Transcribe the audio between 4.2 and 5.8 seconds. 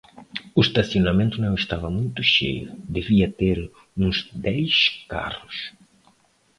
dez carros.